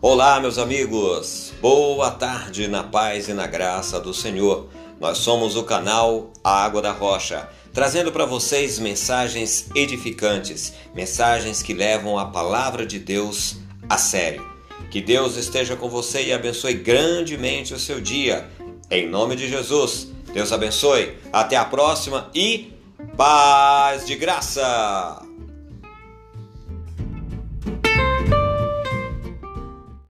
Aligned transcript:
Olá, 0.00 0.38
meus 0.38 0.58
amigos. 0.58 1.52
Boa 1.60 2.12
tarde 2.12 2.68
na 2.68 2.84
paz 2.84 3.28
e 3.28 3.32
na 3.32 3.48
graça 3.48 3.98
do 3.98 4.14
Senhor. 4.14 4.68
Nós 5.00 5.18
somos 5.18 5.56
o 5.56 5.64
canal 5.64 6.30
Água 6.42 6.80
da 6.80 6.92
Rocha, 6.92 7.48
trazendo 7.74 8.12
para 8.12 8.24
vocês 8.24 8.78
mensagens 8.78 9.68
edificantes, 9.74 10.72
mensagens 10.94 11.64
que 11.64 11.74
levam 11.74 12.16
a 12.16 12.26
palavra 12.26 12.86
de 12.86 13.00
Deus 13.00 13.56
a 13.88 13.98
sério. 13.98 14.48
Que 14.88 15.00
Deus 15.00 15.36
esteja 15.36 15.74
com 15.74 15.88
você 15.88 16.26
e 16.26 16.32
abençoe 16.32 16.74
grandemente 16.74 17.74
o 17.74 17.78
seu 17.78 18.00
dia. 18.00 18.48
Em 18.88 19.08
nome 19.08 19.34
de 19.34 19.48
Jesus. 19.48 20.06
Deus 20.32 20.52
abençoe. 20.52 21.16
Até 21.32 21.56
a 21.56 21.64
próxima 21.64 22.30
e 22.32 22.72
paz 23.16 24.06
de 24.06 24.14
graça. 24.14 25.26